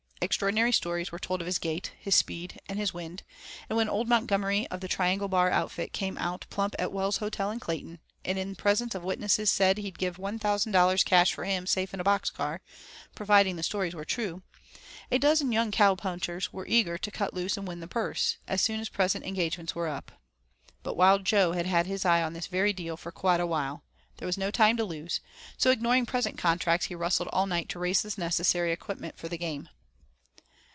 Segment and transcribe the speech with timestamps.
[0.23, 3.23] Extraordinary stories were told of his gait, his speed, and his wind,
[3.67, 7.49] and when old Montgomery of the 'triangle bar' outfit came out plump at Well's Hotel
[7.49, 11.43] in Clayton, and in presence of witnesses said he'd give one thousand dollars cash for
[11.45, 12.61] him safe in a box car,
[13.15, 14.43] providing the stories were true,
[15.11, 18.61] a dozen young cow punchers were eager to cut loose and win the purse, as
[18.61, 20.11] soon as present engagements were up.
[20.83, 23.83] But Wild Jo had had his eye on this very deal for quite a while;
[24.17, 25.19] there was no time to lose,
[25.57, 29.37] so ignoring present contracts he rustled all night to raise the necessary equipment for the
[29.39, 29.67] game.